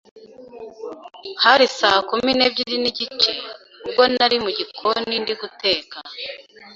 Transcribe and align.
hari 1.43 1.65
saa 1.79 1.99
kumi 2.09 2.31
n’ebyiri 2.35 2.75
n’igice, 2.83 3.31
ubwo 3.85 4.03
nari 4.15 4.37
mu 4.43 4.49
gikoni 4.57 5.15
ndi 5.23 5.33
guteka. 5.41 5.97